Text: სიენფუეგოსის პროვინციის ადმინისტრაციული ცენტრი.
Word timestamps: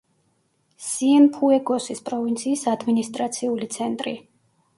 სიენფუეგოსის 0.85 2.01
პროვინციის 2.07 2.65
ადმინისტრაციული 2.73 3.71
ცენტრი. 3.79 4.17